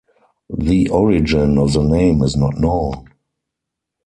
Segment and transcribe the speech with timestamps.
[0.57, 3.05] The origin of the name is not known.